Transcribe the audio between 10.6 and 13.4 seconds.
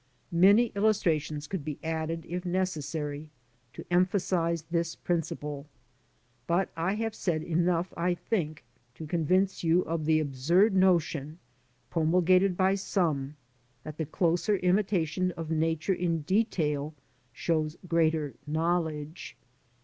notion, promulgated by some,